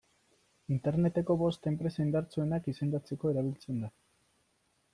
[0.75, 3.95] Interneteko bost enpresa indartsuenak izendatzeko erabiltzen da.